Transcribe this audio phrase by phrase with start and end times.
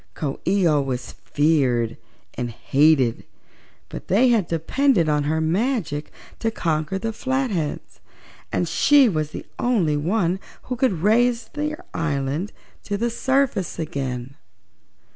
[0.15, 1.95] Coo ee oh was feared
[2.33, 3.23] and hated,
[3.87, 7.99] but they had depended on her magic to conquer the Flatheads
[8.51, 12.51] and she was the only one who could raise their island
[12.81, 14.35] to the surface of the lake again.